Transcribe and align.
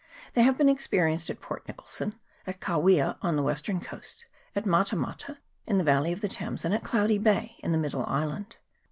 They 0.33 0.41
have 0.41 0.57
been 0.57 0.67
experienced 0.67 1.29
at 1.29 1.41
Port 1.41 1.67
Nicholson, 1.67 2.15
at 2.47 2.59
Kawia 2.59 3.19
on 3.21 3.35
the 3.35 3.43
western 3.43 3.79
coast, 3.79 4.25
at 4.55 4.65
Mata 4.65 4.95
mata 4.95 5.37
in 5.67 5.77
the 5.77 5.83
valley 5.83 6.11
of 6.11 6.21
the 6.21 6.27
Thames, 6.27 6.65
and 6.65 6.73
at 6.73 6.83
Cloudy 6.83 7.19
Bay 7.19 7.57
in 7.59 7.71
the 7.71 7.77
middle 7.77 8.07
island. 8.07 8.57